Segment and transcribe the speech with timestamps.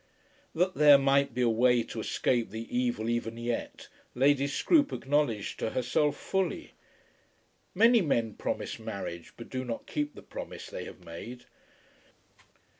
[0.55, 5.59] That there might be a way to escape the evil even yet Lady Scroope acknowledged
[5.59, 6.71] to herself fully.
[7.75, 11.45] Many men promise marriage but do not keep the promise they have made.